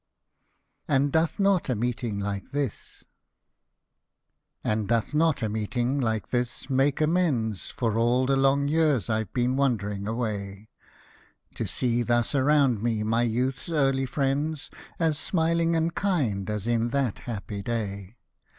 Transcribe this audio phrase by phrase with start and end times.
[0.87, 3.05] AND DOTH NOT A MEETING LIKE THIS
[4.63, 9.31] And doth not a meeting like this make amends, For all the long years I've
[9.31, 10.69] been wandering away—
[11.53, 16.87] To see thus around me my youth's early friends, As smiling and kind as in
[16.89, 18.15] that happy day